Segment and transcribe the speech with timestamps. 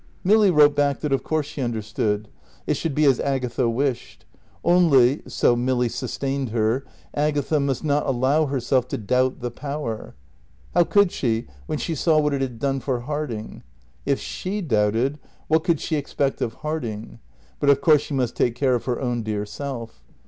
[0.23, 2.27] Milly wrote back that of course she understood.
[2.65, 4.25] It should be as Agatha wished.
[4.63, 10.15] Only (so Milly "sustained" her) Agatha must not allow herself to doubt the Power.
[10.73, 13.61] How could she when she saw what it had done for Harding.
[14.03, 17.19] If she doubted, what could she expect of Harding?
[17.59, 20.01] But of course she must take care of her own dear self.